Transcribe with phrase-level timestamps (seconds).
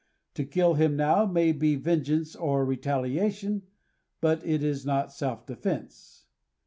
[0.33, 3.67] To kill him now may be vengeance or retaliation,
[4.19, 6.25] but it is not self defense.